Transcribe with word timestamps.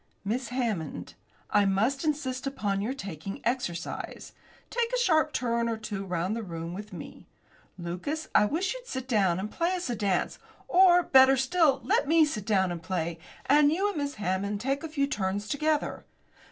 "Miss 0.25 0.47
Hammond, 0.47 1.13
I 1.51 1.63
must 1.65 2.03
insist 2.03 2.47
upon 2.47 2.81
your 2.81 2.95
taking 2.95 3.39
exercise. 3.43 4.31
Take 4.71 4.91
a 4.91 4.97
sharp 4.99 5.31
turn 5.31 5.69
or 5.69 5.77
two 5.77 6.03
round 6.05 6.35
the 6.35 6.41
room 6.41 6.73
with 6.73 6.91
me. 6.91 7.27
Lucas, 7.77 8.27
I 8.33 8.45
wish 8.45 8.73
you'd 8.73 8.87
sit 8.87 9.07
down 9.07 9.39
and 9.39 9.51
play 9.51 9.75
us 9.75 9.91
a 9.91 9.95
dance. 9.95 10.39
Or, 10.67 11.03
better 11.03 11.37
still, 11.37 11.81
let 11.83 12.07
me 12.07 12.25
sit 12.25 12.47
down 12.47 12.71
and 12.71 12.81
play, 12.81 13.19
and 13.45 13.71
you 13.71 13.89
and 13.89 13.97
Miss 13.97 14.15
Hammond 14.15 14.59
take 14.59 14.83
a 14.83 14.89
few 14.89 15.05
turns 15.05 15.47
together. 15.47 16.03